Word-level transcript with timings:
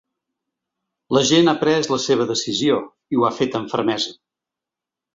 La 1.17 1.23
gent 1.33 1.51
ha 1.51 1.55
pres 1.65 1.91
la 1.93 2.01
seva 2.07 2.29
decisió, 2.33 2.81
i 3.17 3.21
ho 3.23 3.29
ha 3.31 3.35
fet 3.39 3.63
amb 3.63 3.75
fermesa. 3.79 4.21